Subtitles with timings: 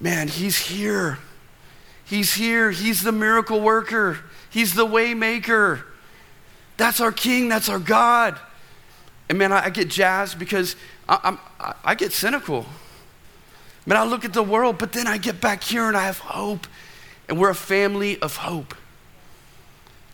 [0.00, 1.18] man, he's here.
[2.04, 2.70] He's here.
[2.70, 4.18] He's the miracle worker.
[4.50, 5.84] He's the way maker.
[6.76, 7.48] That's our king.
[7.48, 8.38] That's our God.
[9.28, 10.76] And man, I, I get jazzed because
[11.08, 12.64] I, I, I get cynical.
[13.84, 16.18] Man, I look at the world, but then I get back here and I have
[16.18, 16.66] hope.
[17.28, 18.74] And we're a family of hope.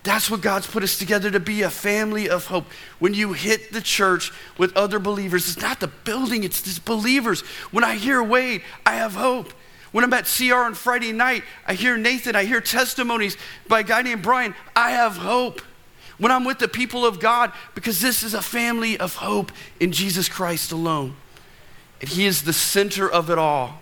[0.03, 2.65] That's what God's put us together to be a family of hope.
[2.99, 7.41] When you hit the church with other believers, it's not the building, it's these believers.
[7.71, 9.51] When I hear Wade, I have hope.
[9.95, 13.37] When I'm at CR on Friday night, I hear Nathan, I hear testimonies
[13.69, 15.61] by a guy named Brian, I have hope.
[16.17, 19.93] When I'm with the people of God, because this is a family of hope in
[19.93, 21.15] Jesus Christ alone.
[22.01, 23.81] And He is the center of it all.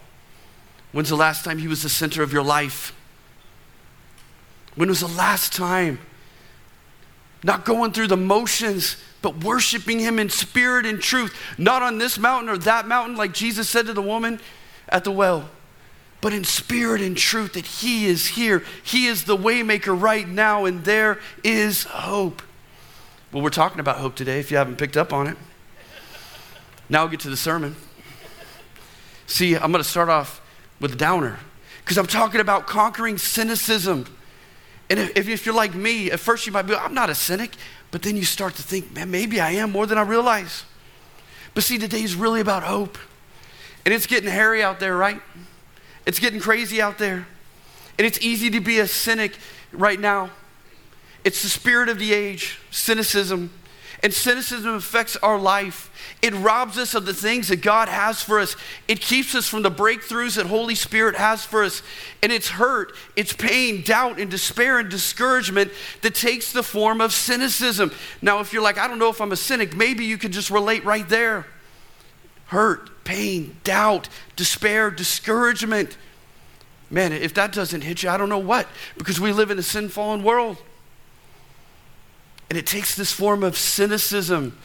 [0.91, 2.95] When's the last time He was the center of your life?
[4.75, 5.98] When was the last time?
[7.44, 11.36] Not going through the motions, but worshiping Him in spirit and truth.
[11.58, 14.39] Not on this mountain or that mountain, like Jesus said to the woman
[14.88, 15.50] at the well
[16.23, 18.64] but in spirit and truth that He is here.
[18.81, 22.42] He is the waymaker right now, and there is hope.
[23.34, 25.36] Well, we're talking about hope today, if you haven't picked up on it.
[26.88, 27.75] Now I'll get to the sermon.
[29.28, 30.42] See, I'm going to start off
[30.80, 31.39] with a downer
[31.84, 34.06] because I'm talking about conquering cynicism.
[34.90, 37.52] And if, if, you're like me, at first you might be, I'm not a cynic,
[37.92, 40.64] but then you start to think, man, maybe I am more than I realize.
[41.53, 42.97] But see, today is really about hope.
[43.84, 45.22] And it's getting hairy out there, right?
[46.06, 47.28] It's getting crazy out there.
[47.98, 49.38] And it's easy to be a cynic
[49.72, 50.32] right now.
[51.23, 53.52] It's the spirit of the age, cynicism.
[54.02, 55.90] And cynicism affects our life.
[56.22, 58.58] It robs us of the things that God has for us.
[58.90, 61.81] It keeps us from the breakthroughs that Holy Spirit has for us.
[62.22, 67.14] And it's hurt, it's pain, doubt, and despair and discouragement that takes the form of
[67.14, 67.94] cynicism.
[68.22, 70.50] Now, if you're like, I don't know if I'm a cynic, maybe you can just
[70.50, 71.46] relate right there.
[72.54, 75.98] Hurt, pain, doubt, despair, discouragement.
[76.92, 79.64] Man, if that doesn't hit you, I don't know what, because we live in a
[79.64, 80.58] sin fallen world.
[82.52, 84.56] And it takes this form of cynicism.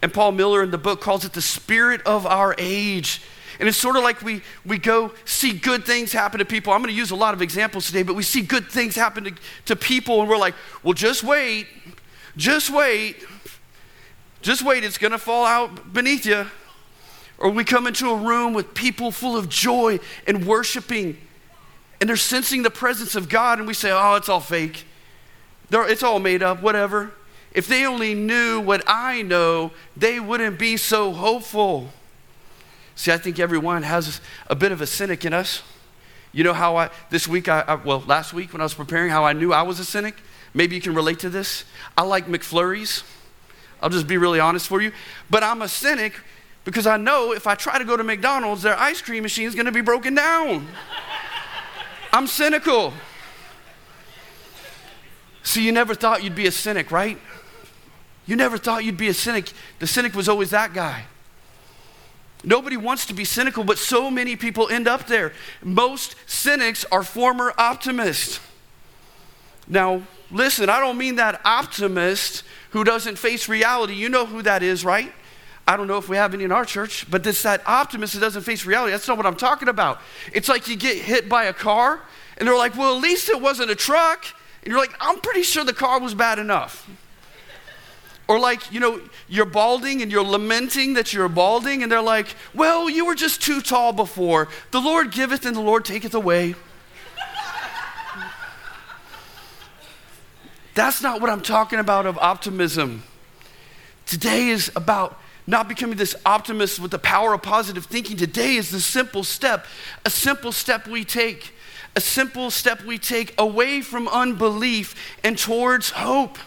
[0.00, 3.20] And Paul Miller in the book calls it the spirit of our age.
[3.60, 6.72] And it's sort of like we, we go see good things happen to people.
[6.72, 9.24] I'm going to use a lot of examples today, but we see good things happen
[9.24, 9.34] to,
[9.66, 11.66] to people, and we're like, well, just wait,
[12.38, 13.22] just wait,
[14.40, 16.46] just wait, it's going to fall out beneath you.
[17.38, 21.18] Or we come into a room with people full of joy and worshiping,
[22.00, 24.84] and they're sensing the presence of God, and we say, oh, it's all fake.
[25.70, 27.12] They're, it's all made up, whatever.
[27.52, 31.90] If they only knew what I know, they wouldn't be so hopeful.
[32.96, 35.62] See, I think everyone has a bit of a cynic in us.
[36.32, 39.10] You know how I, this week, I, I, well, last week when I was preparing,
[39.10, 40.16] how I knew I was a cynic?
[40.52, 41.64] Maybe you can relate to this.
[41.96, 43.04] I like McFlurries.
[43.80, 44.92] I'll just be really honest for you.
[45.30, 46.14] But I'm a cynic
[46.64, 49.54] because I know if I try to go to McDonald's, their ice cream machine is
[49.54, 50.66] going to be broken down.
[52.12, 52.92] I'm cynical.
[55.42, 57.18] See, you never thought you'd be a cynic, right?
[58.26, 59.52] You never thought you'd be a cynic.
[59.78, 61.04] The cynic was always that guy.
[62.42, 65.32] Nobody wants to be cynical, but so many people end up there.
[65.62, 68.40] Most cynics are former optimists.
[69.66, 73.94] Now, listen, I don't mean that optimist who doesn't face reality.
[73.94, 75.12] You know who that is, right?
[75.66, 78.20] I don't know if we have any in our church, but it's that optimist that
[78.20, 78.92] doesn't face reality.
[78.92, 79.98] That's not what I'm talking about.
[80.32, 82.00] It's like you get hit by a car,
[82.36, 84.26] and they're like, well, at least it wasn't a truck.
[84.62, 86.88] And you're like, I'm pretty sure the car was bad enough.
[88.28, 92.26] Or like, you know, you're balding and you're lamenting that you're balding, and they're like,
[92.54, 94.48] well, you were just too tall before.
[94.70, 96.54] The Lord giveth and the Lord taketh away.
[100.74, 103.04] That's not what I'm talking about of optimism.
[104.06, 108.16] Today is about not becoming this optimist with the power of positive thinking.
[108.16, 109.66] Today is the simple step,
[110.04, 111.52] a simple step we take,
[111.96, 116.38] a simple step we take away from unbelief and towards hope.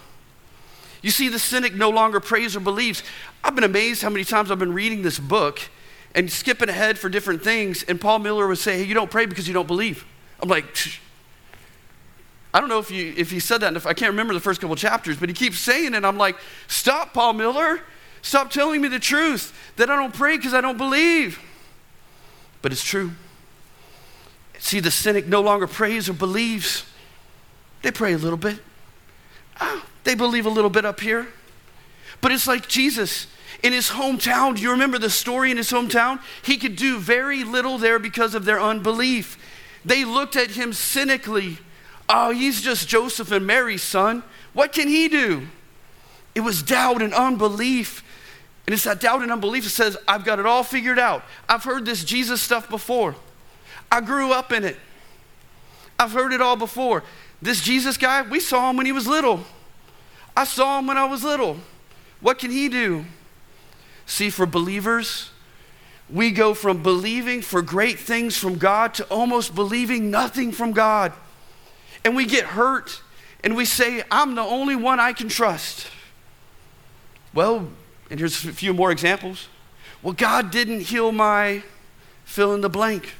[1.02, 3.03] You see, the cynic no longer prays or believes.
[3.44, 5.62] I've been amazed how many times I've been reading this book
[6.16, 9.28] and skipping ahead for different things, and Paul Miller would say, Hey, you don't pray
[9.28, 10.06] because you don't believe.
[10.42, 11.00] I'm like, Psh.
[12.54, 14.75] I don't know if, you, if he said that, I can't remember the first couple
[14.75, 16.04] chapters, but he keeps saying it.
[16.04, 16.38] I'm like,
[16.68, 17.81] Stop, Paul Miller.
[18.27, 21.39] Stop telling me the truth that I don't pray because I don't believe.
[22.62, 23.12] But it's true.
[24.59, 26.83] See, the cynic no longer prays or believes.
[27.83, 28.59] They pray a little bit.
[29.62, 31.27] Oh, they believe a little bit up here.
[32.19, 33.27] But it's like Jesus
[33.63, 34.57] in his hometown.
[34.57, 36.19] Do you remember the story in his hometown?
[36.44, 39.38] He could do very little there because of their unbelief.
[39.85, 41.59] They looked at him cynically.
[42.09, 44.23] Oh, he's just Joseph and Mary's son.
[44.51, 45.47] What can he do?
[46.35, 48.03] It was doubt and unbelief
[48.68, 51.24] and it's that doubt and unbelief that says, I've got it all figured out.
[51.48, 53.16] I've heard this Jesus stuff before.
[53.90, 54.75] I grew up in it.
[55.98, 57.06] I've heard it all before.
[57.42, 59.46] This Jesus guy, we saw him when he was little.
[60.36, 61.58] I saw him when I was little.
[62.19, 63.06] What can he do?
[64.06, 65.31] See, for believers,
[66.10, 71.14] we go from believing for great things from God to almost believing nothing from God.
[72.04, 73.02] And we get hurt
[73.46, 75.88] and we say, I'm the only one I can trust.
[77.34, 77.69] Well,
[78.09, 79.48] and here's a few more examples.
[80.01, 81.63] Well, God didn't heal my
[82.24, 83.13] fill in the blank.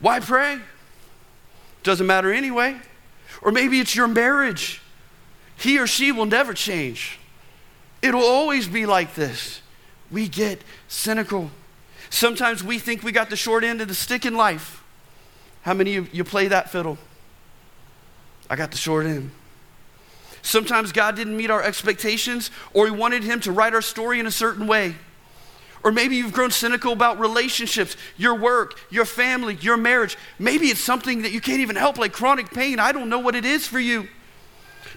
[0.00, 0.58] Why pray?
[1.82, 2.76] Doesn't matter anyway.
[3.42, 4.82] Or maybe it's your marriage.
[5.56, 7.18] He or she will never change.
[8.02, 9.62] It'll always be like this.
[10.10, 11.50] We get cynical.
[12.10, 14.82] Sometimes we think we got the short end of the stick in life.
[15.62, 16.98] How many of you play that fiddle?
[18.48, 19.30] I got the short end.
[20.46, 24.26] Sometimes God didn't meet our expectations, or we wanted Him to write our story in
[24.28, 24.94] a certain way.
[25.82, 30.16] Or maybe you've grown cynical about relationships, your work, your family, your marriage.
[30.38, 32.78] Maybe it's something that you can't even help, like chronic pain.
[32.78, 34.06] I don't know what it is for you.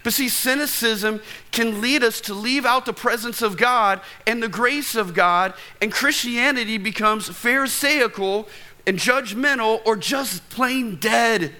[0.04, 1.20] But see, cynicism
[1.50, 5.52] can lead us to leave out the presence of God and the grace of God,
[5.82, 8.48] and Christianity becomes Pharisaical
[8.86, 11.56] and judgmental or just plain dead.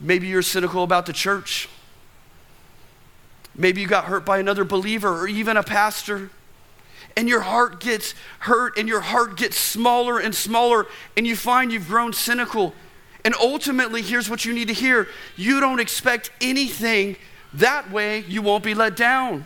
[0.00, 1.68] Maybe you're cynical about the church.
[3.58, 6.30] Maybe you got hurt by another believer or even a pastor.
[7.16, 11.72] And your heart gets hurt and your heart gets smaller and smaller, and you find
[11.72, 12.72] you've grown cynical.
[13.24, 17.16] And ultimately, here's what you need to hear you don't expect anything.
[17.54, 19.44] That way, you won't be let down.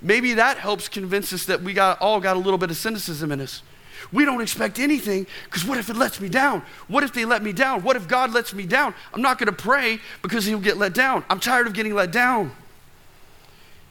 [0.00, 3.30] Maybe that helps convince us that we got, all got a little bit of cynicism
[3.32, 3.62] in us.
[4.12, 6.62] We don't expect anything because what if it lets me down?
[6.88, 7.82] What if they let me down?
[7.82, 8.94] What if God lets me down?
[9.12, 11.22] I'm not going to pray because he'll get let down.
[11.28, 12.52] I'm tired of getting let down.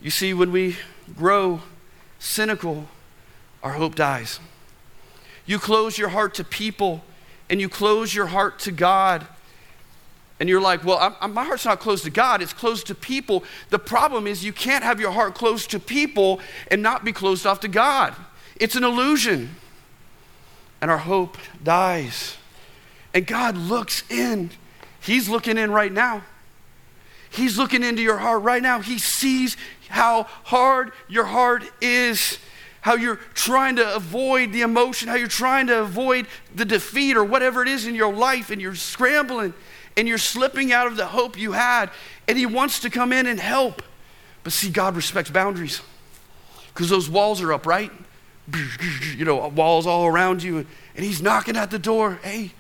[0.01, 0.77] You see, when we
[1.17, 1.61] grow
[2.19, 2.87] cynical,
[3.63, 4.39] our hope dies.
[5.45, 7.03] You close your heart to people
[7.49, 9.25] and you close your heart to God.
[10.39, 13.43] And you're like, well, I'm, my heart's not closed to God, it's closed to people.
[13.71, 16.39] The problem is, you can't have your heart closed to people
[16.71, 18.15] and not be closed off to God.
[18.55, 19.55] It's an illusion.
[20.81, 22.37] And our hope dies.
[23.13, 24.51] And God looks in.
[25.01, 26.23] He's looking in right now.
[27.31, 28.79] He's looking into your heart right now.
[28.79, 29.57] He sees
[29.89, 32.39] how hard your heart is,
[32.81, 37.23] how you're trying to avoid the emotion, how you're trying to avoid the defeat or
[37.23, 39.53] whatever it is in your life, and you're scrambling
[39.97, 41.89] and you're slipping out of the hope you had,
[42.27, 43.81] and He wants to come in and help.
[44.43, 45.81] But see, God respects boundaries
[46.73, 47.91] because those walls are up, right?
[49.17, 50.57] You know, walls all around you,
[50.95, 52.19] and He's knocking at the door.
[52.23, 52.51] Hey,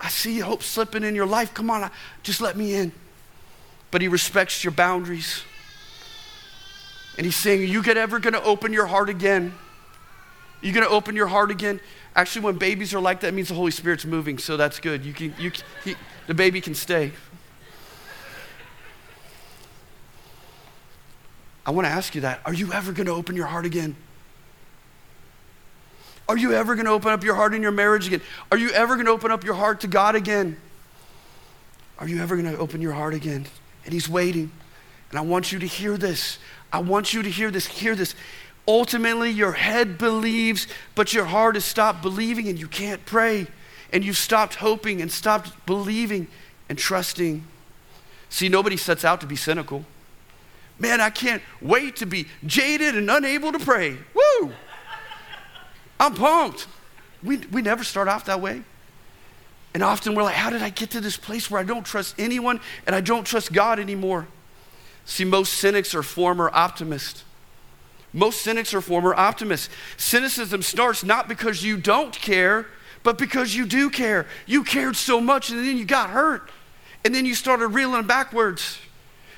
[0.00, 1.52] I see hope slipping in your life.
[1.52, 1.90] Come on,
[2.22, 2.92] just let me in.
[3.90, 5.42] But He respects your boundaries.
[7.16, 9.54] And he's saying, Are you ever going to open your heart again?
[10.62, 11.80] Are you going to open your heart again?
[12.14, 15.04] Actually, when babies are like that, means the Holy Spirit's moving, so that's good.
[15.04, 15.50] You can, you,
[15.84, 17.12] he, the baby can stay.
[21.64, 22.40] I want to ask you that.
[22.44, 23.96] Are you ever going to open your heart again?
[26.28, 28.20] Are you ever going to open up your heart in your marriage again?
[28.50, 30.56] Are you ever going to open up your heart to God again?
[31.98, 33.46] Are you ever going to open your heart again?
[33.84, 34.50] And He's waiting.
[35.10, 36.38] And I want you to hear this.
[36.72, 37.66] I want you to hear this.
[37.66, 38.14] Hear this.
[38.66, 43.46] Ultimately, your head believes, but your heart has stopped believing and you can't pray.
[43.92, 46.28] And you've stopped hoping and stopped believing
[46.68, 47.44] and trusting.
[48.30, 49.84] See, nobody sets out to be cynical.
[50.78, 53.98] Man, I can't wait to be jaded and unable to pray.
[54.14, 54.52] Woo!
[56.00, 56.66] I'm pumped.
[57.22, 58.62] We, we never start off that way.
[59.74, 62.14] And often we're like, how did I get to this place where I don't trust
[62.18, 64.26] anyone and I don't trust God anymore?
[65.04, 67.24] See, most cynics are former optimists.
[68.12, 69.68] Most cynics are former optimists.
[69.96, 72.66] Cynicism starts not because you don't care,
[73.02, 74.26] but because you do care.
[74.46, 76.50] You cared so much and then you got hurt.
[77.04, 78.78] And then you started reeling backwards.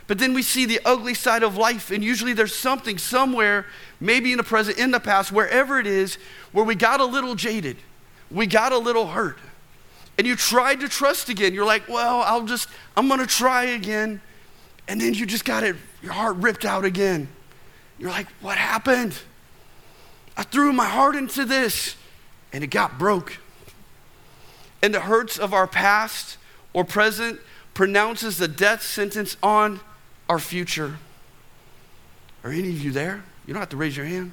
[0.06, 3.64] But then we see the ugly side of life, and usually there's something somewhere,
[4.00, 6.18] maybe in the present, in the past, wherever it is,
[6.52, 7.78] where we got a little jaded.
[8.30, 9.38] We got a little hurt.
[10.18, 11.54] And you tried to trust again.
[11.54, 14.20] You're like, well, I'll just, I'm going to try again.
[14.86, 17.28] And then you just got it, your heart ripped out again.
[17.98, 19.16] You're like, what happened?
[20.36, 21.96] I threw my heart into this
[22.52, 23.38] and it got broke.
[24.82, 26.36] And the hurts of our past
[26.72, 27.40] or present
[27.72, 29.80] pronounces the death sentence on
[30.28, 30.98] our future.
[32.42, 33.24] Are any of you there?
[33.46, 34.32] You don't have to raise your hand.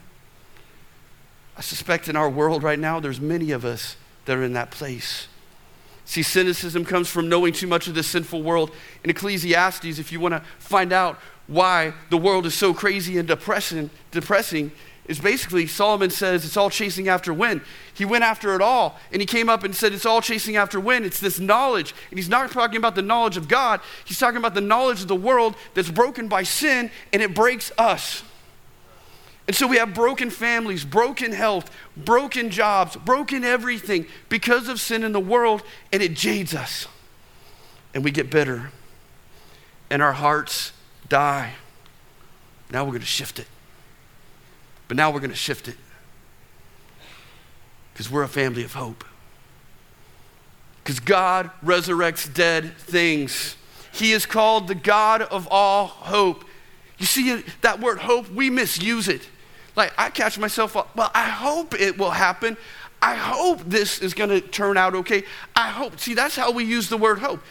[1.57, 4.71] I suspect in our world right now, there's many of us that are in that
[4.71, 5.27] place.
[6.11, 8.71] See, cynicism comes from knowing too much of this sinful world.
[9.01, 13.25] In Ecclesiastes, if you want to find out why the world is so crazy and
[13.25, 14.73] depressing, depressing,
[15.05, 17.61] is basically Solomon says it's all chasing after wind.
[17.93, 20.81] He went after it all, and he came up and said it's all chasing after
[20.81, 21.05] wind.
[21.05, 21.95] It's this knowledge.
[22.09, 25.07] And he's not talking about the knowledge of God, he's talking about the knowledge of
[25.07, 28.21] the world that's broken by sin, and it breaks us.
[29.51, 35.03] And so we have broken families, broken health, broken jobs, broken everything because of sin
[35.03, 36.87] in the world, and it jades us.
[37.93, 38.71] And we get bitter,
[39.89, 40.71] and our hearts
[41.09, 41.55] die.
[42.71, 43.47] Now we're going to shift it.
[44.87, 45.75] But now we're going to shift it
[47.91, 49.03] because we're a family of hope.
[50.81, 53.57] Because God resurrects dead things.
[53.91, 56.45] He is called the God of all hope.
[56.97, 59.27] You see that word hope, we misuse it.
[59.75, 62.57] Like I catch myself well, I hope it will happen.
[63.01, 65.23] I hope this is going to turn out okay.
[65.55, 65.99] I hope.
[65.99, 67.41] See, that's how we use the word hope.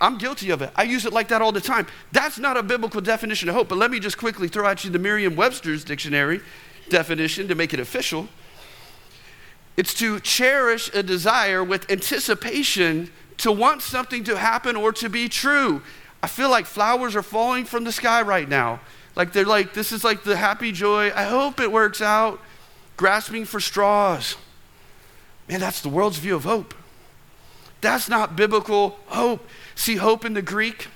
[0.00, 0.70] I'm guilty of it.
[0.74, 1.86] I use it like that all the time.
[2.10, 3.68] That's not a biblical definition of hope.
[3.68, 6.40] But let me just quickly throw at you the Merriam Webster's dictionary
[6.88, 8.28] definition to make it official.
[9.76, 15.28] It's to cherish a desire with anticipation to want something to happen or to be
[15.28, 15.82] true.
[16.22, 18.80] I feel like flowers are falling from the sky right now.
[19.16, 21.12] Like they're like, this is like the happy joy.
[21.14, 22.40] I hope it works out.
[22.96, 24.36] Grasping for straws.
[25.48, 26.74] Man, that's the world's view of hope.
[27.80, 29.46] That's not biblical hope.
[29.74, 30.88] See, hope in the Greek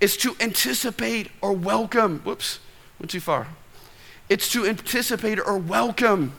[0.00, 2.20] is to anticipate or welcome.
[2.20, 2.60] Whoops,
[2.98, 3.48] went too far.
[4.28, 6.34] It's to anticipate or welcome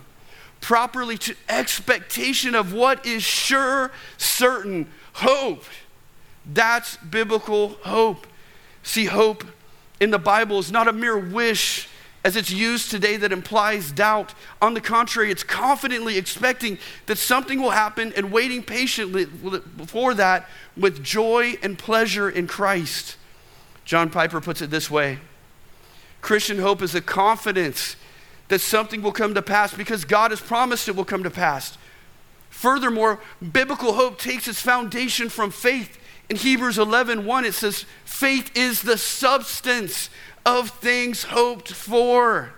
[0.61, 5.65] properly to expectation of what is sure, certain hope.
[6.45, 8.27] That's biblical hope.
[8.83, 9.43] See, hope
[10.01, 11.87] in the Bible is not a mere wish
[12.25, 14.33] as it's used today that implies doubt.
[14.61, 19.25] On the contrary, it's confidently expecting that something will happen and waiting patiently
[19.87, 23.15] for that with joy and pleasure in Christ.
[23.85, 25.19] John Piper puts it this way
[26.21, 27.95] Christian hope is a confidence
[28.47, 31.77] that something will come to pass because God has promised it will come to pass.
[32.49, 33.19] Furthermore,
[33.51, 35.97] biblical hope takes its foundation from faith.
[36.31, 40.09] In Hebrews 11 1, it says, Faith is the substance
[40.45, 42.53] of things hoped for.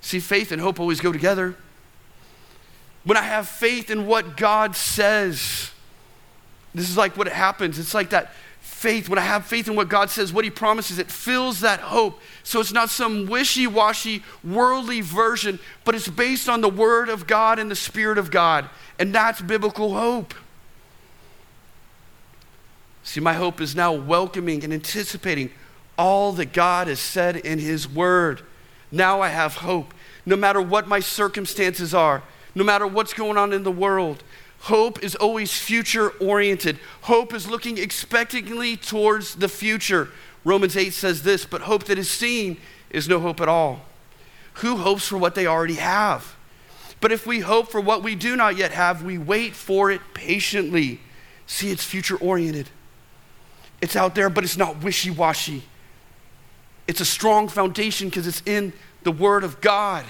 [0.00, 1.54] See, faith and hope always go together.
[3.04, 5.70] When I have faith in what God says,
[6.74, 7.78] this is like what happens.
[7.78, 9.08] It's like that faith.
[9.08, 12.20] When I have faith in what God says, what He promises, it fills that hope.
[12.42, 17.28] So it's not some wishy washy, worldly version, but it's based on the Word of
[17.28, 18.68] God and the Spirit of God.
[18.98, 20.34] And that's biblical hope.
[23.02, 25.50] See, my hope is now welcoming and anticipating
[25.96, 28.42] all that God has said in His Word.
[28.92, 29.94] Now I have hope.
[30.26, 32.22] No matter what my circumstances are,
[32.54, 34.22] no matter what's going on in the world,
[34.60, 36.78] hope is always future oriented.
[37.02, 40.08] Hope is looking expectantly towards the future.
[40.44, 42.58] Romans 8 says this, but hope that is seen
[42.90, 43.82] is no hope at all.
[44.54, 46.36] Who hopes for what they already have?
[47.00, 50.00] But if we hope for what we do not yet have, we wait for it
[50.12, 51.00] patiently.
[51.46, 52.68] See, it's future oriented.
[53.80, 55.62] It's out there, but it's not wishy washy.
[56.86, 58.72] It's a strong foundation because it's in
[59.04, 60.04] the Word of God.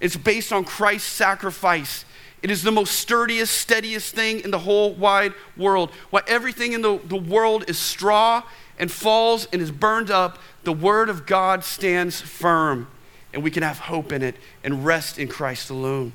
[0.00, 2.04] It's based on Christ's sacrifice.
[2.42, 5.90] It is the most sturdiest, steadiest thing in the whole wide world.
[6.10, 8.42] While everything in the, the world is straw
[8.78, 12.86] and falls and is burned up, the Word of God stands firm,
[13.32, 16.12] and we can have hope in it and rest in Christ alone.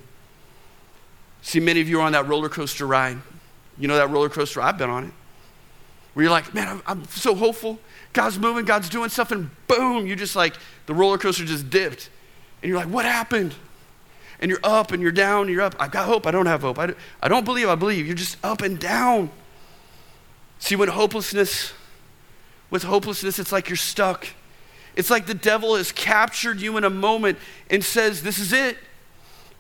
[1.41, 3.17] See, many of you are on that roller coaster ride.
[3.77, 4.61] You know that roller coaster?
[4.61, 5.13] I've been on it.
[6.13, 7.79] Where you're like, man, I'm, I'm so hopeful.
[8.13, 10.55] God's moving, God's doing stuff, and boom, you just like,
[10.85, 12.09] the roller coaster just dipped.
[12.61, 13.55] And you're like, what happened?
[14.39, 15.75] And you're up and you're down, and you're up.
[15.79, 16.77] I've got hope, I don't have hope.
[16.77, 18.05] I don't, I don't believe, I believe.
[18.05, 19.31] You're just up and down.
[20.59, 21.73] See, when hopelessness,
[22.69, 24.27] with hopelessness, it's like you're stuck.
[24.95, 27.37] It's like the devil has captured you in a moment
[27.69, 28.77] and says, This is it.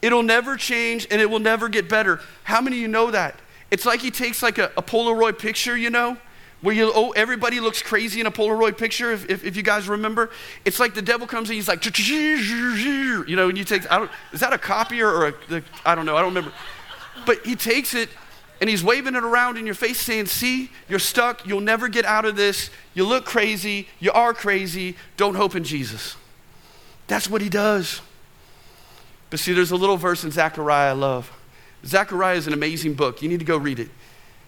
[0.01, 2.19] It'll never change and it will never get better.
[2.43, 3.39] How many of you know that?
[3.71, 6.17] It's like he takes like a, a Polaroid picture, you know,
[6.63, 9.89] where you, oh, everybody looks crazy in a Polaroid picture, if, if, if, you guys
[9.89, 10.29] remember.
[10.63, 14.11] It's like the devil comes and he's like, you know, and you take, I don't,
[14.31, 16.53] is that a copier or a, the, I don't know, I don't remember.
[17.25, 18.07] But he takes it
[18.61, 22.05] and he's waving it around in your face saying, see, you're stuck, you'll never get
[22.05, 26.15] out of this, you look crazy, you are crazy, don't hope in Jesus.
[27.07, 27.99] That's what he does.
[29.29, 31.29] But see, there's a little verse in Zechariah I love.
[31.85, 33.21] Zechariah is an amazing book.
[33.21, 33.89] You need to go read it.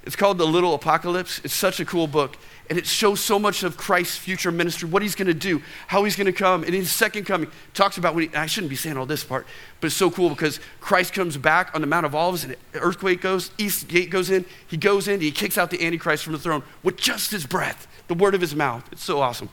[0.05, 1.41] It's called The Little Apocalypse.
[1.43, 2.38] It's such a cool book.
[2.69, 6.03] And it shows so much of Christ's future ministry, what he's going to do, how
[6.03, 6.63] he's going to come.
[6.63, 9.47] And his second coming, talks about when he, I shouldn't be saying all this part,
[9.81, 12.59] but it's so cool because Christ comes back on the Mount of Olives and an
[12.75, 14.45] earthquake goes, east gate goes in.
[14.67, 17.88] He goes in, he kicks out the Antichrist from the throne with just his breath,
[18.07, 18.88] the word of his mouth.
[18.91, 19.50] It's so awesome.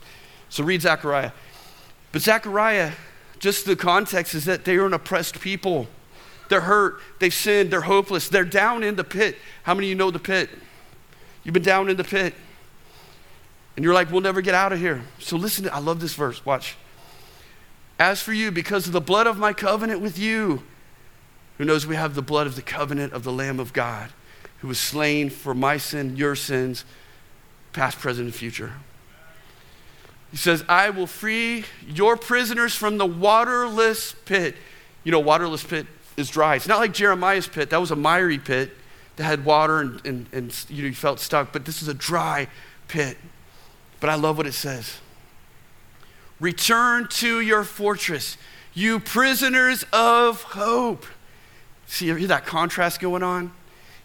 [0.49, 1.31] So read Zechariah.
[2.11, 2.91] But Zechariah
[3.43, 5.87] just the context is that they are an oppressed people.
[6.53, 9.37] They're hurt, they've sinned, they're hopeless, they're down in the pit.
[9.63, 10.51] How many of you know the pit?
[11.43, 12.35] You've been down in the pit.
[13.75, 15.01] And you're like, we'll never get out of here.
[15.17, 16.45] So listen, to, I love this verse.
[16.45, 16.75] Watch.
[17.97, 20.61] As for you, because of the blood of my covenant with you,
[21.57, 24.11] who knows we have the blood of the covenant of the Lamb of God,
[24.59, 26.85] who was slain for my sin, your sins,
[27.71, 28.73] past, present, and future.
[30.29, 34.55] He says, I will free your prisoners from the waterless pit.
[35.03, 36.55] You know, waterless pit is dry.
[36.55, 37.69] It's not like Jeremiah's pit.
[37.69, 38.71] That was a miry pit
[39.15, 41.93] that had water and, and, and you, know, you felt stuck, but this is a
[41.93, 42.47] dry
[42.87, 43.17] pit.
[43.99, 44.97] But I love what it says.
[46.39, 48.37] Return to your fortress,
[48.73, 51.05] you prisoners of hope.
[51.87, 53.53] See, hear that contrast going on?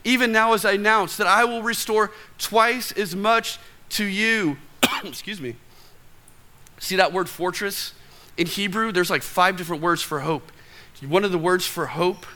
[0.05, 3.59] Even now, as I announce that I will restore twice as much
[3.91, 4.57] to you.
[5.05, 5.57] Excuse me.
[6.79, 7.93] See that word fortress?
[8.37, 10.53] In Hebrew, there's like five different words for hope.
[11.07, 12.27] One of the words for hope,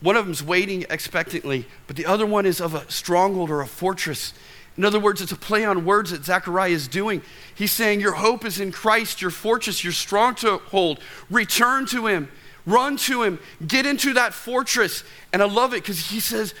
[0.00, 3.60] one of them is waiting expectantly, but the other one is of a stronghold or
[3.60, 4.32] a fortress.
[4.76, 7.22] In other words, it's a play on words that Zechariah is doing.
[7.54, 11.00] He's saying, Your hope is in Christ, your fortress, your stronghold.
[11.28, 12.30] Return to Him,
[12.64, 15.04] run to Him, get into that fortress.
[15.32, 16.54] And I love it because he says,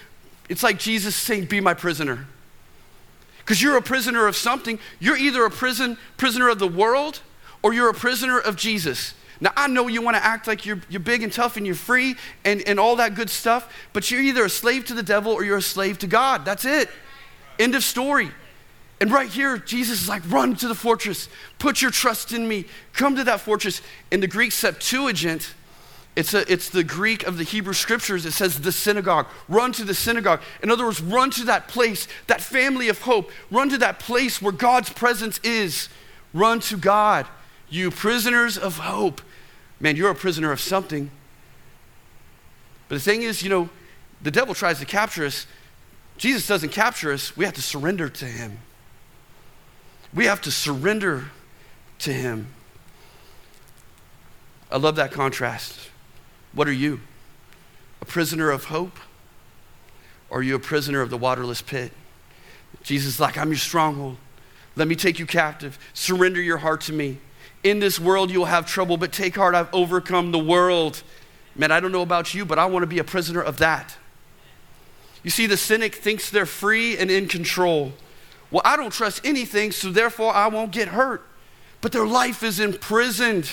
[0.50, 2.26] It's like Jesus saying, Be my prisoner.
[3.38, 4.78] Because you're a prisoner of something.
[4.98, 7.20] You're either a prison, prisoner of the world
[7.62, 9.14] or you're a prisoner of Jesus.
[9.40, 11.74] Now, I know you want to act like you're, you're big and tough and you're
[11.74, 15.32] free and, and all that good stuff, but you're either a slave to the devil
[15.32, 16.44] or you're a slave to God.
[16.44, 16.90] That's it.
[17.58, 18.30] End of story.
[19.00, 21.28] And right here, Jesus is like, run to the fortress,
[21.58, 23.80] put your trust in me, come to that fortress.
[24.10, 25.54] In the Greek Septuagint,
[26.16, 28.26] it's, a, it's the Greek of the Hebrew scriptures.
[28.26, 29.26] It says the synagogue.
[29.48, 30.42] Run to the synagogue.
[30.62, 33.30] In other words, run to that place, that family of hope.
[33.50, 35.88] Run to that place where God's presence is.
[36.34, 37.26] Run to God,
[37.70, 39.22] you prisoners of hope.
[39.80, 41.10] Man, you're a prisoner of something.
[42.88, 43.70] But the thing is, you know,
[44.22, 45.46] the devil tries to capture us
[46.20, 48.58] Jesus doesn't capture us, we have to surrender to Him.
[50.12, 51.30] We have to surrender
[52.00, 52.48] to Him.
[54.70, 55.88] I love that contrast.
[56.52, 57.00] What are you?
[58.02, 58.98] A prisoner of hope?
[60.28, 61.90] Or are you a prisoner of the waterless pit?
[62.82, 64.18] Jesus is like, I'm your stronghold.
[64.76, 65.78] Let me take you captive.
[65.94, 67.16] Surrender your heart to me.
[67.62, 71.02] In this world, you will have trouble, but take heart, I've overcome the world.
[71.54, 73.96] Man, I don't know about you, but I want to be a prisoner of that.
[75.22, 77.92] You see, the cynic thinks they're free and in control.
[78.50, 81.22] Well, I don't trust anything, so therefore I won't get hurt.
[81.80, 83.50] But their life is imprisoned.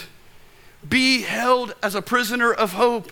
[0.88, 3.12] Be held as a prisoner of hope.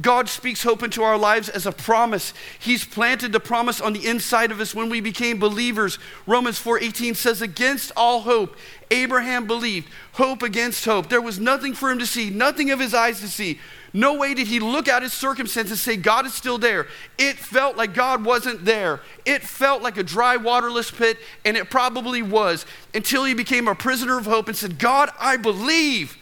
[0.00, 2.32] God speaks hope into our lives as a promise.
[2.58, 5.98] He's planted the promise on the inside of us when we became believers.
[6.26, 8.56] Romans 4:18 says against all hope
[8.90, 9.88] Abraham believed.
[10.12, 11.08] Hope against hope.
[11.08, 13.58] There was nothing for him to see, nothing of his eyes to see.
[13.92, 16.86] No way did he look at his circumstances and say, God is still there.
[17.16, 19.00] It felt like God wasn't there.
[19.24, 23.74] It felt like a dry, waterless pit, and it probably was until he became a
[23.74, 26.18] prisoner of hope and said, God, I believe.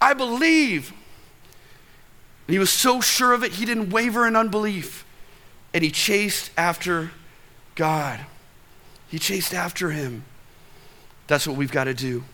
[0.00, 0.92] I believe.
[2.48, 5.04] And he was so sure of it, he didn't waver in unbelief.
[5.74, 7.10] And he chased after
[7.74, 8.20] God.
[9.08, 10.24] He chased after him.
[11.26, 12.24] That's what we've got to do.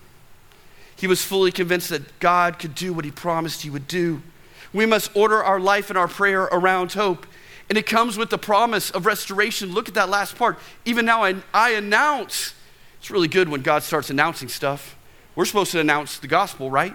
[0.96, 4.22] He was fully convinced that God could do what he promised he would do.
[4.72, 7.26] We must order our life and our prayer around hope.
[7.68, 9.72] And it comes with the promise of restoration.
[9.72, 10.60] Look at that last part.
[10.84, 12.54] Even now, I, I announce.
[13.00, 14.96] It's really good when God starts announcing stuff.
[15.34, 16.94] We're supposed to announce the gospel, right?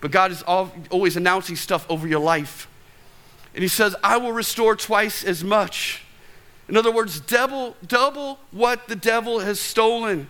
[0.00, 2.68] But God is always announcing stuff over your life.
[3.54, 6.04] And He says, I will restore twice as much.
[6.68, 10.28] In other words, double, double what the devil has stolen.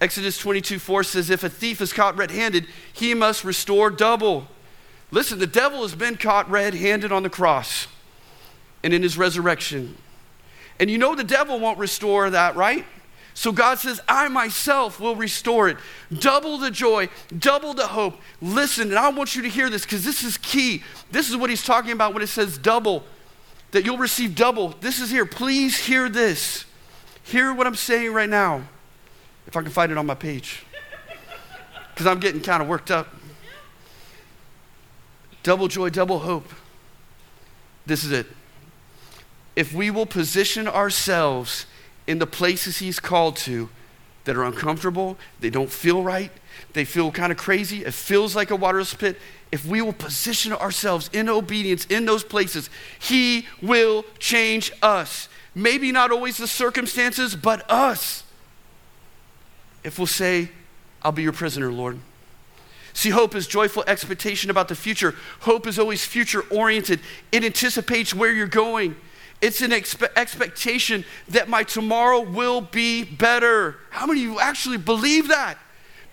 [0.00, 4.48] Exodus 22 4 says, If a thief is caught red handed, he must restore double.
[5.10, 7.88] Listen, the devil has been caught red handed on the cross
[8.82, 9.96] and in his resurrection.
[10.78, 12.86] And you know the devil won't restore that, right?
[13.40, 15.78] So God says, I myself will restore it.
[16.12, 18.20] Double the joy, double the hope.
[18.42, 20.82] Listen, and I want you to hear this because this is key.
[21.10, 23.02] This is what he's talking about when it says double,
[23.70, 24.74] that you'll receive double.
[24.82, 25.24] This is here.
[25.24, 26.66] Please hear this.
[27.22, 28.60] Hear what I'm saying right now,
[29.46, 30.66] if I can find it on my page,
[31.94, 33.08] because I'm getting kind of worked up.
[35.42, 36.52] Double joy, double hope.
[37.86, 38.26] This is it.
[39.56, 41.64] If we will position ourselves
[42.10, 43.68] in the places He's called to
[44.24, 46.32] that are uncomfortable, they don't feel right,
[46.72, 49.16] they feel kind of crazy, it feels like a waterless pit.
[49.52, 52.68] If we will position ourselves in obedience in those places,
[52.98, 55.28] He will change us.
[55.54, 58.24] Maybe not always the circumstances, but us.
[59.82, 60.50] If we'll say,
[61.02, 61.98] I'll be your prisoner, Lord.
[62.92, 65.14] See, hope is joyful expectation about the future.
[65.40, 68.96] Hope is always future oriented, it anticipates where you're going.
[69.40, 73.76] It's an expe- expectation that my tomorrow will be better.
[73.90, 75.56] How many of you actually believe that?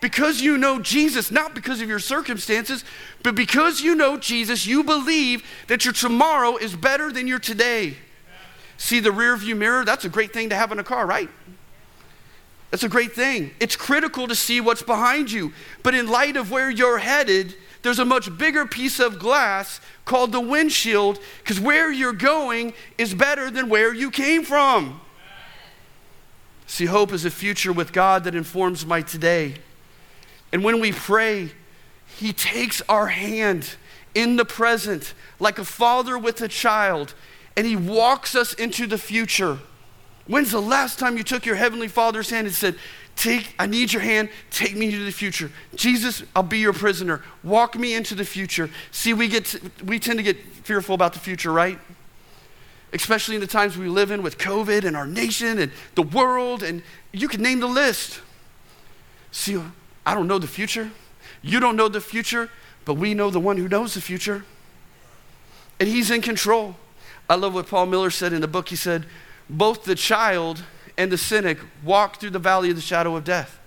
[0.00, 2.84] Because you know Jesus, not because of your circumstances,
[3.22, 7.96] but because you know Jesus, you believe that your tomorrow is better than your today.
[8.76, 9.84] See the rear view mirror?
[9.84, 11.28] That's a great thing to have in a car, right?
[12.70, 13.50] That's a great thing.
[13.60, 15.52] It's critical to see what's behind you.
[15.82, 20.32] But in light of where you're headed, there's a much bigger piece of glass called
[20.32, 25.00] the windshield because where you're going is better than where you came from.
[26.66, 29.54] See, hope is a future with God that informs my today.
[30.52, 31.52] And when we pray,
[32.06, 33.76] He takes our hand
[34.14, 37.14] in the present like a father with a child
[37.56, 39.58] and He walks us into the future.
[40.26, 42.76] When's the last time you took your Heavenly Father's hand and said,
[43.18, 45.50] Take, I need your hand, take me into the future.
[45.74, 47.20] Jesus, I'll be your prisoner.
[47.42, 48.70] Walk me into the future.
[48.92, 51.80] See, we, get to, we tend to get fearful about the future, right?
[52.92, 56.62] Especially in the times we live in with COVID and our nation and the world,
[56.62, 58.20] and you can name the list.
[59.32, 59.60] See,
[60.06, 60.92] I don't know the future.
[61.42, 62.50] You don't know the future,
[62.84, 64.44] but we know the one who knows the future.
[65.80, 66.76] And he's in control.
[67.28, 68.68] I love what Paul Miller said in the book.
[68.68, 69.06] He said,
[69.50, 70.62] both the child
[70.98, 73.58] and the cynic walk through the valley of the shadow of death.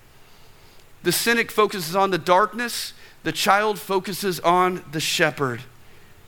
[1.01, 5.61] The cynic focuses on the darkness, the child focuses on the shepherd.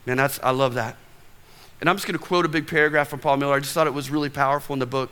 [0.05, 0.95] Man, that's, I love that.
[1.81, 3.53] And I'm just going to quote a big paragraph from Paul Miller.
[3.53, 5.11] I just thought it was really powerful in the book.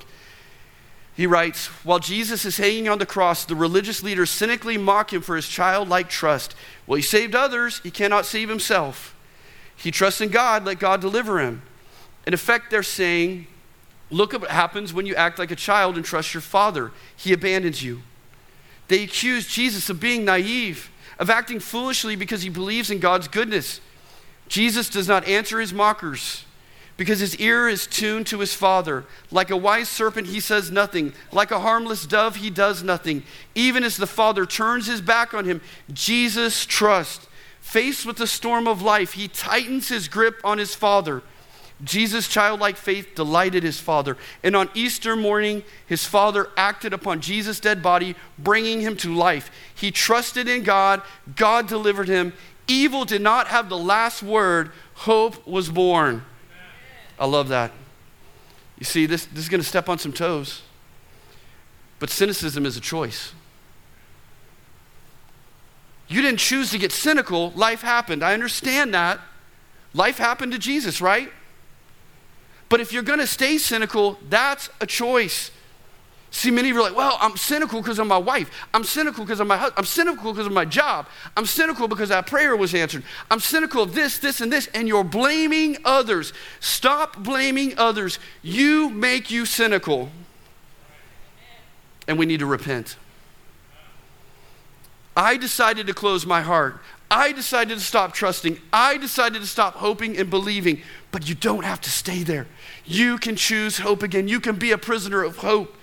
[1.16, 5.22] He writes While Jesus is hanging on the cross, the religious leaders cynically mock him
[5.22, 6.56] for his childlike trust.
[6.88, 9.14] Well, he saved others, he cannot save himself.
[9.76, 11.64] He trusts in God, let God deliver him.
[12.26, 13.48] In effect, they're saying,
[14.12, 16.92] Look at what happens when you act like a child and trust your father.
[17.16, 18.02] He abandons you.
[18.90, 23.80] They accuse Jesus of being naive, of acting foolishly because he believes in God's goodness.
[24.50, 26.44] Jesus does not answer his mockers
[26.98, 29.06] because his ear is tuned to his father.
[29.32, 31.14] Like a wise serpent, he says nothing.
[31.32, 33.24] Like a harmless dove, he does nothing.
[33.56, 35.62] Even as the father turns his back on him,
[35.94, 37.28] Jesus trusts.
[37.62, 41.24] Faced with the storm of life, he tightens his grip on his father.
[41.84, 44.18] Jesus' childlike faith delighted his father.
[44.44, 49.50] And on Easter morning, his father acted upon Jesus' dead body, bringing him to life.
[49.74, 51.02] He trusted in God,
[51.36, 52.34] God delivered him.
[52.68, 56.24] Evil did not have the last word, hope was born.
[57.20, 57.72] I love that.
[58.78, 60.62] You see, this, this is going to step on some toes,
[62.00, 63.34] but cynicism is a choice.
[66.08, 68.24] You didn't choose to get cynical, life happened.
[68.24, 69.20] I understand that.
[69.94, 71.32] Life happened to Jesus, right?
[72.72, 75.52] But if you're going to stay cynical, that's a choice.
[76.34, 78.50] See, many of you are like, well, I'm cynical because of my wife.
[78.74, 79.78] I'm cynical because of my husband.
[79.78, 81.08] I'm cynical because of my job.
[81.36, 83.04] I'm cynical because that prayer was answered.
[83.30, 84.68] I'm cynical of this, this, and this.
[84.68, 86.32] And you're blaming others.
[86.62, 88.20] Stop blaming others.
[88.42, 90.10] You make you cynical.
[92.08, 92.96] And we need to repent.
[95.18, 96.80] I decided to close my heart.
[97.12, 98.58] I decided to stop trusting.
[98.72, 100.82] I decided to stop hoping and believing.
[101.12, 102.48] But you don't have to stay there.
[102.86, 104.28] You can choose hope again.
[104.28, 105.76] You can be a prisoner of hope.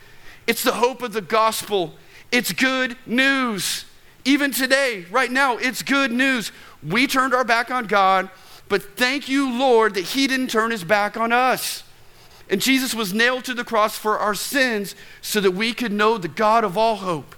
[0.46, 1.94] It's the hope of the gospel.
[2.32, 3.84] It's good news.
[4.24, 6.52] Even today, right now, it's good news.
[6.82, 8.30] We turned our back on God,
[8.68, 11.82] but thank you, Lord, that He didn't turn His back on us.
[12.50, 16.18] And Jesus was nailed to the cross for our sins so that we could know
[16.18, 17.34] the God of all hope.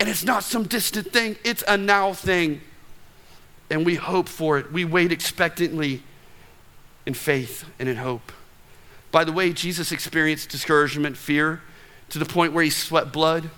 [0.00, 2.60] And it's not some distant thing, it's a now thing
[3.70, 4.72] and we hope for it.
[4.72, 6.02] We wait expectantly
[7.06, 8.32] in faith and in hope.
[9.10, 11.62] By the way, Jesus experienced discouragement, fear,
[12.10, 13.50] to the point where he sweat blood.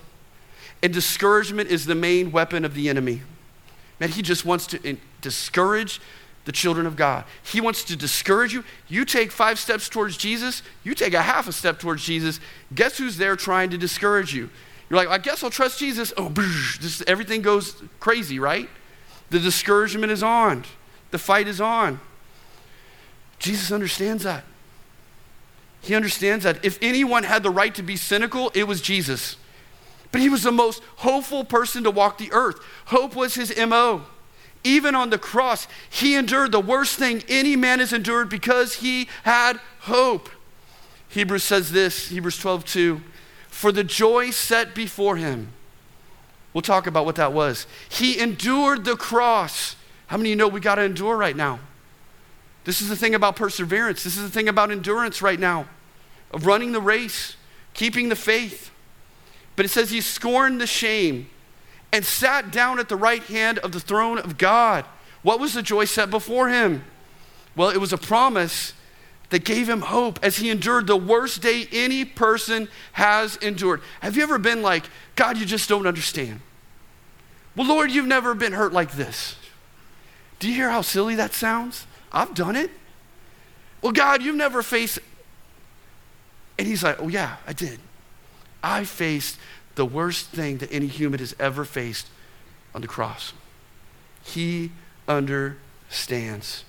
[0.83, 3.23] And discouragement is the main weapon of the enemy.
[3.99, 6.01] Man, he just wants to eh, discourage
[6.47, 7.25] the children of God.
[7.43, 8.65] He wants to discourage you.
[8.89, 12.41] You take five steps towards Jesus, you take a half a step towards Jesus.
[12.75, 14.49] Guess who's there trying to discourage you?
[14.89, 16.13] You're like, I guess I'll trust Jesus.
[16.17, 16.31] Oh,
[16.81, 18.69] just, everything goes crazy, right?
[19.29, 20.65] The discouragement is on,
[21.11, 22.01] the fight is on.
[23.39, 24.45] Jesus understands that.
[25.81, 26.65] He understands that.
[26.65, 29.37] If anyone had the right to be cynical, it was Jesus.
[30.13, 32.59] But he was the most hopeful person to walk the earth.
[32.87, 34.03] Hope was his MO.
[34.63, 39.09] Even on the cross, he endured the worst thing any man has endured because he
[39.23, 40.29] had hope.
[41.09, 43.01] Hebrews says this, Hebrews 12, 2.
[43.49, 45.53] For the joy set before him,
[46.53, 47.67] We'll talk about what that was.
[47.89, 49.77] He endured the cross.
[50.09, 51.61] How many of you know we got to endure right now?
[52.65, 54.05] This is the thing about perseverance.
[54.05, 55.67] This is the thing about endurance right now,
[56.33, 57.37] of running the race,
[57.75, 58.71] keeping the faith.
[59.57, 61.29] But it says he scorned the shame
[61.93, 64.85] and sat down at the right hand of the throne of God.
[65.23, 66.85] What was the joy set before him?
[67.57, 68.75] Well, it was a promise
[69.31, 73.81] that gave him hope as he endured the worst day any person has endured.
[74.01, 74.85] Have you ever been like,
[75.17, 76.41] God, you just don't understand?
[77.57, 79.37] Well, Lord, you've never been hurt like this.
[80.39, 81.87] Do you hear how silly that sounds?
[82.13, 82.71] I've done it.
[83.83, 84.99] Well, God, you've never faced.
[86.59, 87.81] And he's like, Oh, yeah, I did.
[88.63, 89.39] I faced
[89.75, 92.09] the worst thing that any human has ever faced
[92.75, 93.33] on the cross.
[94.23, 94.73] He
[95.09, 96.65] understands.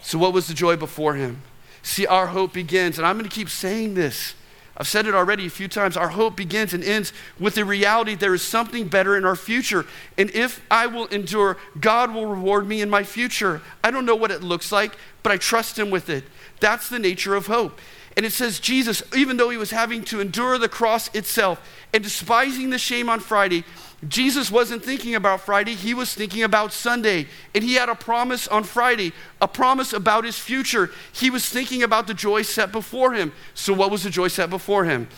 [0.00, 1.42] So, what was the joy before him?
[1.82, 4.34] See, our hope begins, and I'm going to keep saying this.
[4.80, 5.94] I've said it already a few times.
[5.98, 9.84] Our hope begins and ends with the reality there is something better in our future.
[10.16, 13.60] And if I will endure, God will reward me in my future.
[13.84, 16.24] I don't know what it looks like, but I trust Him with it.
[16.60, 17.78] That's the nature of hope.
[18.16, 21.60] And it says, Jesus, even though He was having to endure the cross itself
[21.92, 23.64] and despising the shame on Friday,
[24.08, 27.26] Jesus wasn't thinking about Friday, he was thinking about Sunday.
[27.54, 30.90] And he had a promise on Friday, a promise about his future.
[31.12, 33.32] He was thinking about the joy set before him.
[33.52, 35.08] So, what was the joy set before him?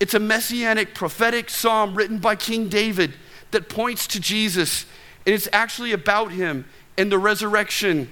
[0.00, 3.12] It's a messianic prophetic psalm written by King David
[3.50, 4.86] that points to Jesus.
[5.26, 6.64] And it's actually about him
[6.96, 8.08] and the resurrection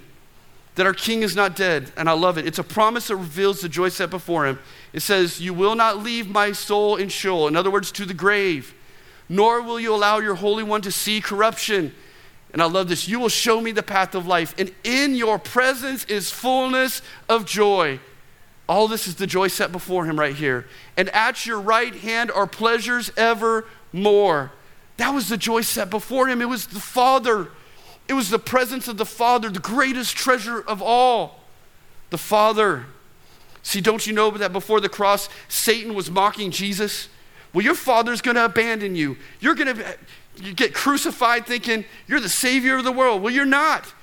[0.76, 1.92] that our king is not dead.
[1.96, 2.46] And I love it.
[2.46, 4.59] It's a promise that reveals the joy set before him.
[4.92, 7.48] It says, You will not leave my soul in Sheol.
[7.48, 8.74] In other words, to the grave
[9.30, 11.94] nor will you allow your Holy One to see corruption.
[12.52, 13.09] And I love this.
[13.09, 17.46] You will show me the path of life, and in your presence is fullness of
[17.46, 18.00] joy.
[18.68, 20.66] All this is the joy set before him right here.
[20.96, 24.50] And at your right hand are pleasures evermore.
[24.96, 26.42] That was the joy set before him.
[26.42, 27.50] It was the Father,
[28.11, 31.38] it was the presence of the Father, the greatest treasure of all.
[32.11, 32.87] The Father.
[33.62, 37.09] See, don't you know that before the cross, Satan was mocking Jesus?
[37.53, 39.16] Well, your father's going to abandon you.
[39.38, 43.23] You're going to get crucified thinking you're the savior of the world.
[43.23, 43.94] Well, you're not.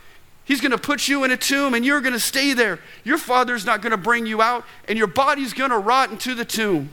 [0.45, 2.79] He's going to put you in a tomb and you're going to stay there.
[3.03, 6.33] Your father's not going to bring you out and your body's going to rot into
[6.33, 6.91] the tomb.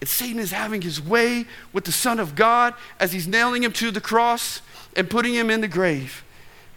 [0.00, 3.70] And Satan is having his way with the Son of God as he's nailing him
[3.74, 4.60] to the cross
[4.96, 6.24] and putting him in the grave.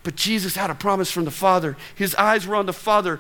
[0.04, 1.78] But Jesus had a promise from the Father.
[1.96, 3.20] His eyes were on the Father.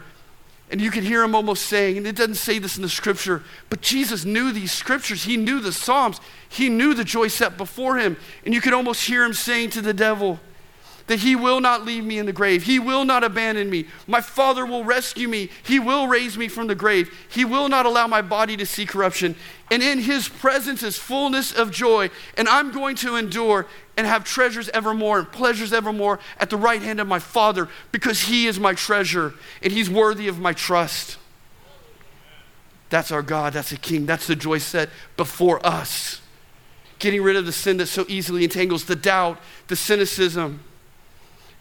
[0.71, 3.43] And you could hear him almost saying, and it doesn't say this in the scripture,
[3.69, 5.25] but Jesus knew these scriptures.
[5.25, 6.21] He knew the Psalms.
[6.47, 8.15] He knew the joy set before him.
[8.45, 10.39] And you could almost hear him saying to the devil,
[11.07, 12.63] that he will not leave me in the grave.
[12.63, 13.87] He will not abandon me.
[14.07, 15.49] My Father will rescue me.
[15.63, 17.13] He will raise me from the grave.
[17.29, 19.35] He will not allow my body to see corruption.
[19.69, 22.09] And in his presence is fullness of joy.
[22.37, 26.81] And I'm going to endure and have treasures evermore and pleasures evermore at the right
[26.81, 31.17] hand of my Father because he is my treasure and he's worthy of my trust.
[32.89, 33.53] That's our God.
[33.53, 34.05] That's a king.
[34.05, 36.21] That's the joy set before us.
[36.99, 40.59] Getting rid of the sin that so easily entangles the doubt, the cynicism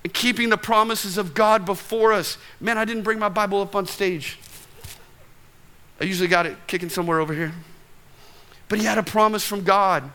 [0.09, 2.39] keeping the promises of God before us.
[2.61, 4.39] Man, I didn't bring my Bible up on stage.
[6.01, 7.53] I usually got it kicking somewhere over here.
[8.69, 10.11] But he had a promise from God.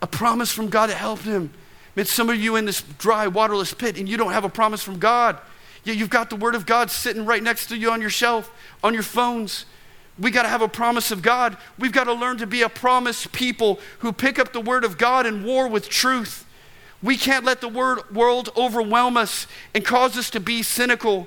[0.00, 1.52] A promise from God to help him.
[1.94, 4.82] Man, some of you in this dry, waterless pit, and you don't have a promise
[4.82, 5.36] from God.
[5.84, 8.50] Yet you've got the Word of God sitting right next to you on your shelf,
[8.82, 9.66] on your phones.
[10.18, 11.56] We got to have a promise of God.
[11.78, 14.96] We've got to learn to be a promise people who pick up the Word of
[14.96, 16.46] God and war with truth.
[17.02, 21.26] We can't let the word, world overwhelm us and cause us to be cynical.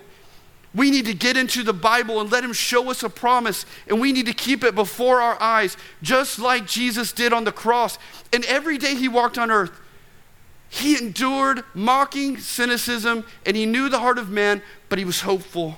[0.74, 4.00] We need to get into the Bible and let Him show us a promise, and
[4.00, 7.98] we need to keep it before our eyes, just like Jesus did on the cross.
[8.34, 9.72] And every day He walked on earth,
[10.70, 15.78] He endured mocking cynicism, and He knew the heart of man, but He was hopeful.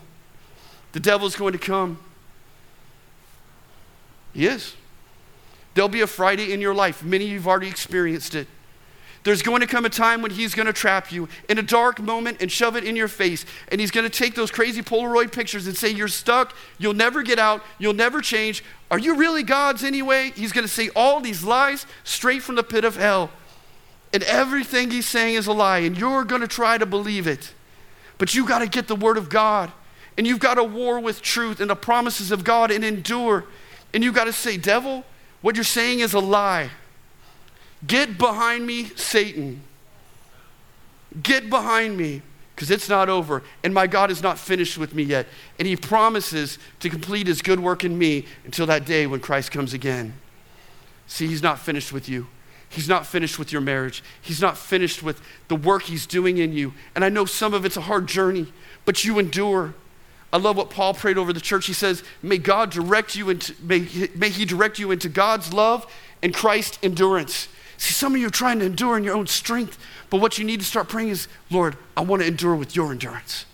[0.93, 1.99] The devil's going to come.
[4.33, 4.75] He is.
[5.73, 7.03] There'll be a Friday in your life.
[7.03, 8.47] Many of you have already experienced it.
[9.27, 11.99] There's going to come a time when he's going to trap you in a dark
[11.99, 13.45] moment and shove it in your face.
[13.67, 16.55] And he's going to take those crazy Polaroid pictures and say, You're stuck.
[16.77, 17.61] You'll never get out.
[17.77, 18.63] You'll never change.
[18.89, 20.31] Are you really God's anyway?
[20.33, 23.29] He's going to say all these lies straight from the pit of hell.
[24.13, 25.79] And everything he's saying is a lie.
[25.79, 27.53] And you're going to try to believe it.
[28.19, 29.73] But you got to get the word of God.
[30.17, 33.43] And you've got to war with truth and the promises of God and endure.
[33.93, 35.03] And you've got to say, Devil,
[35.41, 36.69] what you're saying is a lie.
[37.87, 39.63] Get behind me, Satan.
[41.23, 42.21] Get behind me,
[42.53, 43.43] because it's not over.
[43.63, 45.27] And my God is not finished with me yet.
[45.57, 49.51] And He promises to complete His good work in me until that day when Christ
[49.51, 50.13] comes again.
[51.07, 52.27] See, He's not finished with you.
[52.69, 54.03] He's not finished with your marriage.
[54.21, 56.73] He's not finished with the work He's doing in you.
[56.95, 58.51] And I know some of it's a hard journey,
[58.83, 59.73] but you endure.
[60.33, 61.67] I love what Paul prayed over the church.
[61.67, 65.89] He says, May God direct you into, may, may He direct you into God's love
[66.21, 67.47] and Christ's endurance.
[67.77, 69.77] See, some of you are trying to endure in your own strength,
[70.09, 72.91] but what you need to start praying is, Lord, I want to endure with your
[72.91, 73.45] endurance.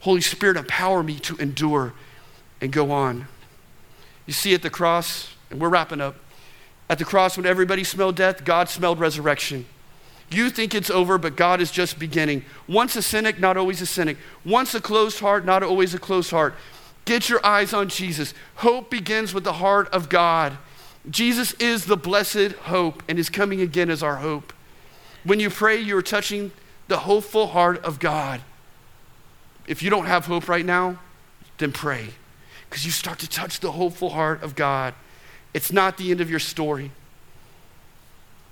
[0.00, 1.92] Holy Spirit, empower me to endure
[2.60, 3.28] and go on.
[4.26, 6.16] You see at the cross, and we're wrapping up.
[6.90, 9.66] At the cross, when everybody smelled death, God smelled resurrection.
[10.30, 12.44] You think it's over, but God is just beginning.
[12.66, 14.18] Once a cynic, not always a cynic.
[14.44, 16.54] Once a closed heart, not always a closed heart.
[17.04, 18.34] Get your eyes on Jesus.
[18.56, 20.58] Hope begins with the heart of God.
[21.10, 24.52] Jesus is the blessed hope and is coming again as our hope.
[25.24, 26.52] When you pray, you're touching
[26.88, 28.40] the hopeful heart of God.
[29.66, 30.98] If you don't have hope right now,
[31.58, 32.08] then pray
[32.68, 34.94] because you start to touch the hopeful heart of God.
[35.54, 36.90] It's not the end of your story.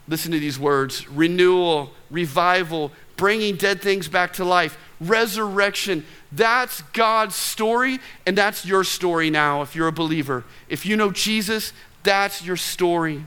[0.09, 6.05] Listen to these words renewal, revival, bringing dead things back to life, resurrection.
[6.33, 10.45] That's God's story, and that's your story now if you're a believer.
[10.69, 11.73] If you know Jesus,
[12.07, 13.25] that's your story.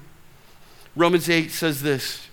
[0.96, 2.28] Romans 8 says this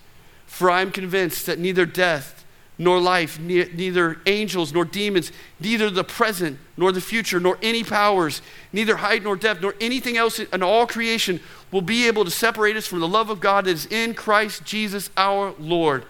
[0.45, 2.45] For I am convinced that neither death,
[2.77, 7.83] nor life, ne- neither angels nor demons, neither the present nor the future, nor any
[7.83, 11.39] powers, neither height nor depth, nor anything else in all creation
[11.71, 14.63] will be able to separate us from the love of God that is in Christ
[14.63, 16.05] Jesus our Lord.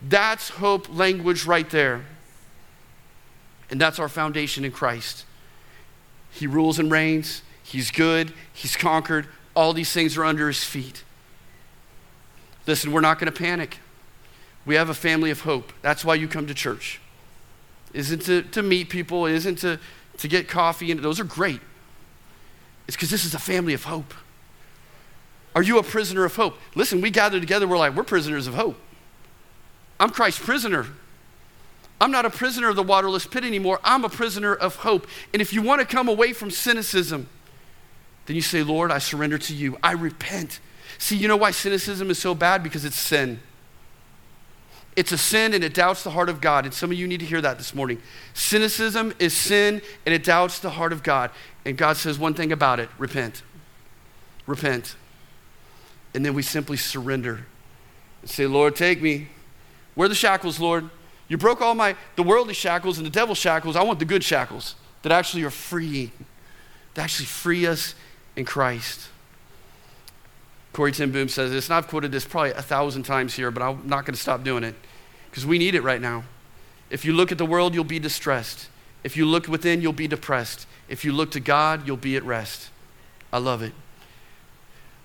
[0.00, 2.04] That's hope language right there.
[3.70, 5.24] And that's our foundation in Christ.
[6.30, 11.02] He rules and reigns, He's good, He's conquered, all these things are under His feet.
[12.66, 13.78] Listen, we're not going to panic.
[14.64, 15.72] We have a family of hope.
[15.82, 17.00] That's why you come to church.
[17.92, 19.80] Isn't to, to meet people, isn't to,
[20.18, 21.60] to get coffee, and those are great.
[22.86, 24.12] It's because this is a family of hope.
[25.54, 26.58] Are you a prisoner of hope?
[26.74, 28.78] Listen, we gather together, we're like, we're prisoners of hope.
[29.98, 30.86] I'm Christ's prisoner.
[31.98, 33.80] I'm not a prisoner of the waterless pit anymore.
[33.82, 35.06] I'm a prisoner of hope.
[35.32, 37.28] And if you want to come away from cynicism,
[38.26, 39.78] then you say, Lord, I surrender to you.
[39.82, 40.60] I repent.
[40.98, 42.62] See, you know why cynicism is so bad?
[42.62, 43.40] Because it's sin.
[44.96, 46.64] It's a sin and it doubts the heart of God.
[46.64, 48.00] And some of you need to hear that this morning.
[48.34, 51.30] Cynicism is sin and it doubts the heart of God.
[51.64, 53.42] And God says one thing about it repent.
[54.46, 54.96] Repent.
[56.14, 57.46] And then we simply surrender
[58.22, 59.28] and say, Lord, take me.
[59.94, 60.88] Where are the shackles, Lord?
[61.28, 63.76] You broke all my, the worldly shackles and the devil's shackles.
[63.76, 66.10] I want the good shackles that actually are free,
[66.94, 67.94] that actually free us
[68.36, 69.08] in Christ.
[70.72, 73.62] Corrie ten Boom says this, and I've quoted this probably a thousand times here, but
[73.62, 74.74] I'm not going to stop doing it
[75.30, 76.24] because we need it right now.
[76.90, 78.68] If you look at the world, you'll be distressed.
[79.02, 80.66] If you look within, you'll be depressed.
[80.88, 82.70] If you look to God, you'll be at rest.
[83.32, 83.72] I love it.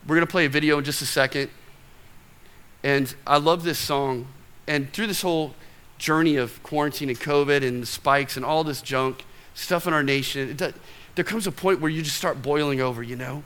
[0.07, 1.49] We're going to play a video in just a second.
[2.83, 4.27] And I love this song.
[4.67, 5.55] And through this whole
[5.97, 10.49] journey of quarantine and COVID and spikes and all this junk, stuff in our nation,
[10.49, 10.73] it does,
[11.15, 13.43] there comes a point where you just start boiling over, you know?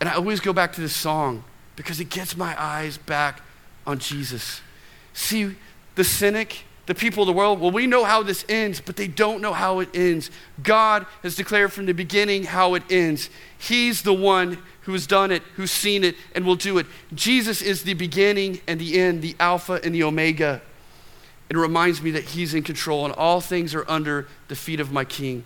[0.00, 1.44] And I always go back to this song
[1.74, 3.40] because it gets my eyes back
[3.86, 4.60] on Jesus.
[5.12, 5.56] See,
[5.94, 9.08] the cynic, the people of the world, well, we know how this ends, but they
[9.08, 10.30] don't know how it ends.
[10.62, 13.30] God has declared from the beginning how it ends.
[13.58, 16.86] He's the one who has done it, who's seen it, and will do it.
[17.14, 20.62] Jesus is the beginning and the end, the Alpha and the Omega.
[21.48, 24.92] It reminds me that He's in control, and all things are under the feet of
[24.92, 25.44] my King.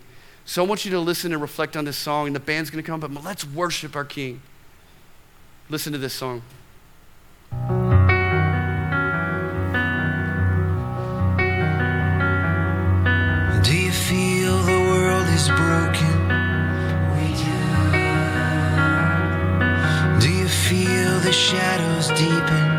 [0.51, 2.83] So I want you to listen and reflect on this song, and the band's going
[2.83, 4.41] to come, but let's worship our King.
[5.69, 6.41] Listen to this song.
[13.63, 16.27] Do you feel the world is broken?
[17.15, 17.55] We do.
[20.19, 22.70] Do you feel the shadows deepen?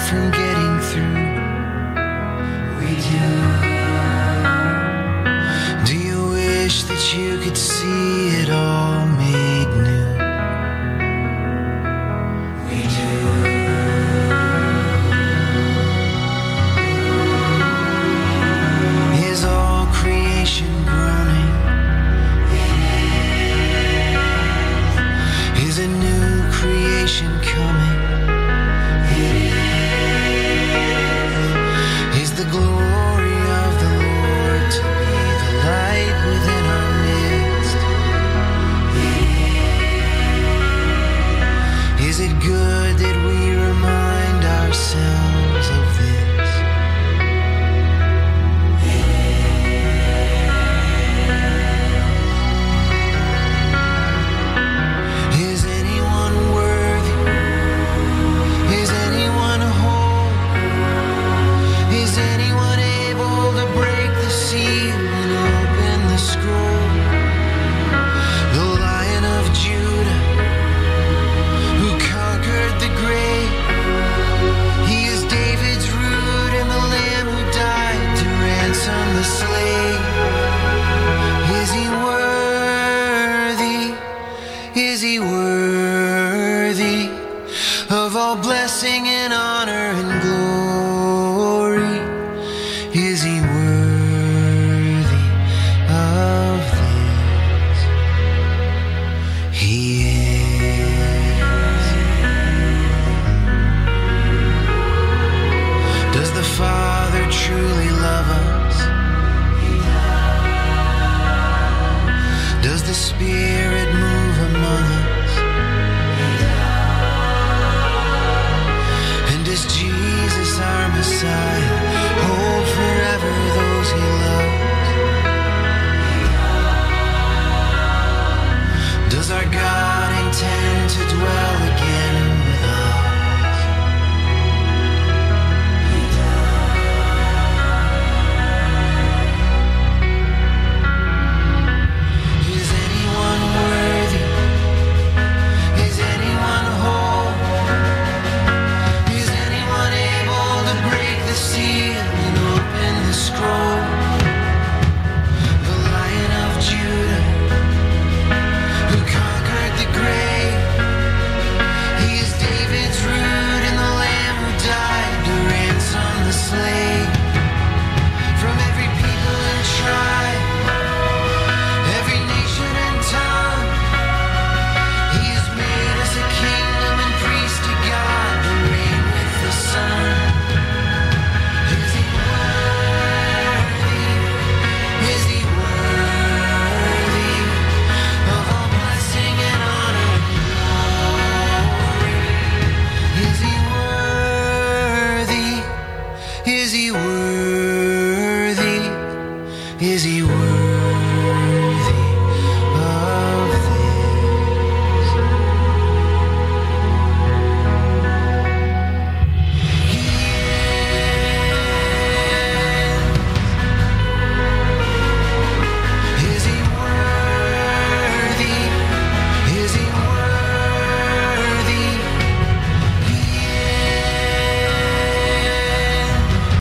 [0.00, 1.14] From getting through?
[2.78, 3.28] We do.
[5.86, 8.91] Do you wish that you could see it all
[88.84, 89.61] all blessing